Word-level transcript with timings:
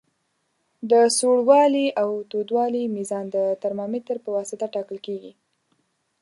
د 0.91 0.91
سوړوالي 1.17 1.87
او 2.01 2.09
تودوالي 2.31 2.83
میزان 2.95 3.25
د 3.35 3.37
ترمامتر 3.63 4.17
پواسطه 4.25 4.65
ټاکل 4.75 4.97
کیږي. 5.05 5.31